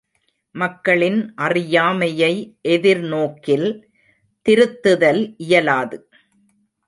மக்களின் 0.55 1.19
அறியாமையை 1.35 2.31
எதிர் 2.61 3.03
நோக்கில் 3.07 3.67
திருத்துதல் 4.45 5.21
இயலாது. 5.37 5.99